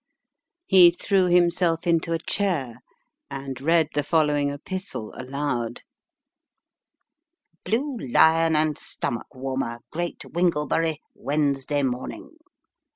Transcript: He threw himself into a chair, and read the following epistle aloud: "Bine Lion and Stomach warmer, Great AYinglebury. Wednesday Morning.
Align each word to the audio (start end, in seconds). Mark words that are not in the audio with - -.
He 0.65 0.89
threw 0.89 1.27
himself 1.27 1.85
into 1.85 2.11
a 2.11 2.17
chair, 2.17 2.77
and 3.29 3.61
read 3.61 3.89
the 3.93 4.01
following 4.01 4.49
epistle 4.49 5.13
aloud: 5.15 5.83
"Bine 7.63 8.11
Lion 8.11 8.55
and 8.55 8.79
Stomach 8.79 9.27
warmer, 9.35 9.77
Great 9.91 10.17
AYinglebury. 10.25 10.97
Wednesday 11.13 11.83
Morning. 11.83 12.31